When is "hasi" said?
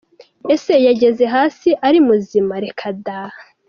1.35-1.69